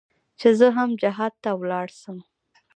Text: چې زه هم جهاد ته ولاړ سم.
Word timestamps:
چې 0.39 0.47
زه 0.59 0.67
هم 0.77 0.89
جهاد 1.01 1.33
ته 1.43 1.49
ولاړ 1.61 1.87
سم. 2.01 2.17